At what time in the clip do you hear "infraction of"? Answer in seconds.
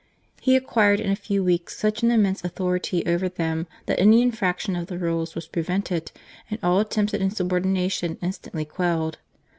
4.23-4.87